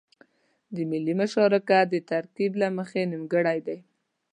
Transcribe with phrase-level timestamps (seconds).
[0.75, 3.77] د ملي مشارکت د ترکيب له مخې نيمګړی دی.